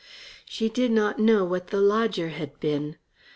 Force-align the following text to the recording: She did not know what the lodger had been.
She 0.45 0.67
did 0.67 0.89
not 0.89 1.19
know 1.19 1.45
what 1.45 1.67
the 1.67 1.79
lodger 1.79 2.29
had 2.29 2.59
been. 2.59 2.97